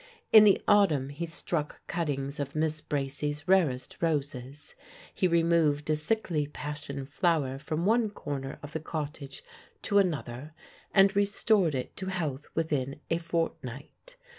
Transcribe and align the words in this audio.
In 0.33 0.45
the 0.45 0.59
autumn 0.67 1.09
he 1.09 1.27
struck 1.27 1.85
cuttings 1.85 2.39
of 2.39 2.55
Miss 2.55 2.81
Bracy's 2.81 3.47
rarest 3.47 3.97
roses; 4.01 4.73
he 5.13 5.27
removed 5.27 5.87
a 5.91 5.95
sickly 5.95 6.47
passion 6.47 7.05
flower 7.05 7.59
from 7.59 7.85
one 7.85 8.09
corner 8.09 8.57
of 8.63 8.71
the 8.71 8.79
cottage 8.79 9.43
to 9.83 9.99
another 9.99 10.55
and 10.91 11.15
restored 11.15 11.75
it 11.75 11.95
to 11.97 12.07
health 12.07 12.47
within 12.55 12.99
a 13.11 13.19
fortnight. 13.19 14.17